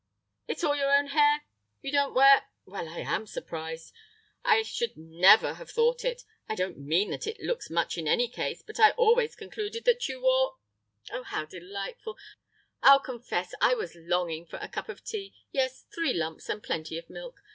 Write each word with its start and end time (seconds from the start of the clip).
"It's 0.47 0.63
all 0.63 0.75
your 0.75 0.91
own 0.95 1.09
hair? 1.09 1.43
You 1.83 1.91
don't 1.91 2.15
wear—— 2.15 2.47
Well, 2.65 2.89
I 2.89 3.01
am 3.01 3.27
surprised! 3.27 3.93
I 4.43 4.63
should 4.63 4.97
never 4.97 5.53
have 5.53 5.69
thought 5.69 6.03
it!! 6.03 6.23
I 6.49 6.55
don't 6.55 6.79
mean 6.79 7.11
that 7.11 7.27
it 7.27 7.39
looks 7.39 7.69
much 7.69 7.99
in 7.99 8.07
any 8.07 8.27
case, 8.27 8.63
but 8.63 8.79
I 8.79 8.93
always 8.93 9.35
concluded 9.35 9.85
that 9.85 10.09
you 10.09 10.19
wore—— 10.21 10.55
"Oh, 11.11 11.21
how 11.21 11.45
delightful! 11.45 12.17
I'll 12.81 12.99
confess 12.99 13.53
I 13.61 13.75
was 13.75 13.93
longing 13.93 14.47
for 14.47 14.57
a 14.57 14.67
cup 14.67 14.89
of 14.89 15.03
tea.... 15.03 15.35
Yes, 15.51 15.85
three 15.93 16.13
lumps 16.15 16.49
and 16.49 16.63
plenty 16.63 16.97
of 16.97 17.07
milk. 17.07 17.39